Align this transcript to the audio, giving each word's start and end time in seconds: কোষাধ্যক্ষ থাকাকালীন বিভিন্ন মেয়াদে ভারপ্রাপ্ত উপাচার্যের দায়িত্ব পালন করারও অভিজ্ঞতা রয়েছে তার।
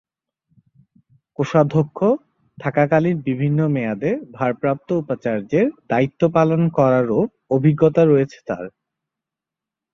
কোষাধ্যক্ষ 1.39 1.99
থাকাকালীন 2.57 3.17
বিভিন্ন 3.27 3.59
মেয়াদে 3.67 4.11
ভারপ্রাপ্ত 4.33 4.89
উপাচার্যের 5.01 5.67
দায়িত্ব 5.89 6.21
পালন 6.35 6.61
করারও 6.77 7.19
অভিজ্ঞতা 7.49 8.01
রয়েছে 8.05 8.37
তার। 8.47 8.65